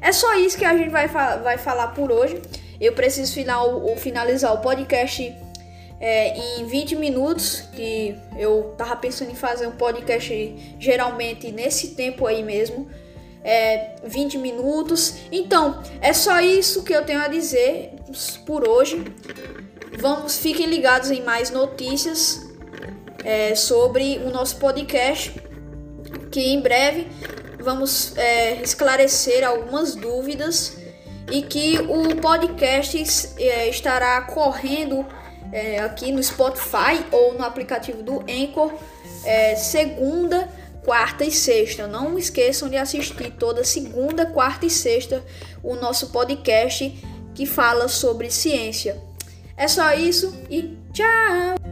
é 0.00 0.12
só 0.12 0.34
isso 0.36 0.56
que 0.56 0.64
a 0.64 0.76
gente 0.76 0.90
vai, 0.90 1.08
vai 1.08 1.58
falar 1.58 1.88
por 1.88 2.12
hoje. 2.12 2.40
Eu 2.80 2.92
preciso 2.92 3.34
final, 3.34 3.84
finalizar 3.96 4.54
o 4.54 4.58
podcast 4.58 5.34
é, 6.00 6.38
em 6.38 6.64
20 6.64 6.96
minutos, 6.96 7.62
que 7.74 8.16
eu 8.38 8.74
tava 8.78 8.96
pensando 8.96 9.32
em 9.32 9.34
fazer 9.34 9.66
um 9.66 9.72
podcast 9.72 10.76
geralmente 10.78 11.50
nesse 11.52 11.88
tempo 11.88 12.26
aí 12.26 12.42
mesmo 12.42 12.88
é, 13.44 13.96
20 14.04 14.38
minutos. 14.38 15.14
Então, 15.30 15.82
é 16.00 16.12
só 16.12 16.40
isso 16.40 16.82
que 16.82 16.92
eu 16.92 17.04
tenho 17.04 17.20
a 17.20 17.28
dizer 17.28 17.92
por 18.46 18.68
hoje. 18.68 19.04
Vamos, 19.98 20.38
fiquem 20.38 20.66
ligados 20.66 21.10
em 21.10 21.22
mais 21.22 21.50
notícias. 21.50 22.50
é, 23.24 23.54
sobre 23.54 24.18
o 24.24 24.30
nosso 24.30 24.56
podcast, 24.56 25.40
que 26.30 26.40
em 26.40 26.60
breve 26.60 27.06
vamos 27.58 28.16
é, 28.16 28.62
esclarecer 28.62 29.46
algumas 29.46 29.94
dúvidas 29.94 30.78
e 31.30 31.42
que 31.42 31.78
o 31.78 32.16
podcast 32.16 33.30
é, 33.38 33.68
estará 33.68 34.20
correndo 34.22 35.06
é, 35.52 35.80
aqui 35.80 36.12
no 36.12 36.22
Spotify 36.22 37.04
ou 37.10 37.34
no 37.34 37.44
aplicativo 37.44 38.02
do 38.02 38.20
Anchor 38.20 38.72
é, 39.24 39.54
segunda, 39.56 40.48
quarta 40.90 41.24
e 41.24 41.30
sexta. 41.30 41.86
Não 41.86 42.18
esqueçam 42.18 42.68
de 42.68 42.76
assistir 42.76 43.30
toda 43.38 43.62
segunda, 43.62 44.26
quarta 44.26 44.66
e 44.66 44.70
sexta 44.70 45.24
o 45.62 45.76
nosso 45.76 46.08
podcast 46.08 47.00
que 47.32 47.46
fala 47.46 47.86
sobre 47.86 48.28
ciência. 48.28 49.00
É 49.56 49.68
só 49.68 49.94
isso 49.94 50.36
e 50.50 50.76
tchau! 50.92 51.69